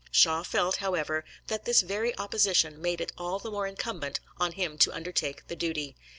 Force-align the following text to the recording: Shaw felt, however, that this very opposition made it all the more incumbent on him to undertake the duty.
Shaw 0.09 0.41
felt, 0.41 0.77
however, 0.77 1.23
that 1.45 1.65
this 1.65 1.81
very 1.81 2.17
opposition 2.17 2.81
made 2.81 3.01
it 3.01 3.11
all 3.19 3.37
the 3.37 3.51
more 3.51 3.67
incumbent 3.67 4.19
on 4.39 4.53
him 4.53 4.79
to 4.79 4.91
undertake 4.91 5.47
the 5.47 5.55
duty. 5.55 5.95